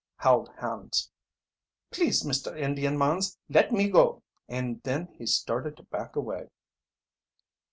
[0.15, 1.11] howled Hans.
[1.91, 6.49] "Please, Mister Indian mans, let me go!" And then he started to back away.